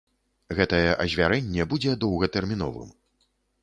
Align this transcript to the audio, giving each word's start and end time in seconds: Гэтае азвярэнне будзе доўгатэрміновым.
Гэтае 0.59 0.87
азвярэнне 1.05 1.69
будзе 1.75 1.95
доўгатэрміновым. 2.07 2.95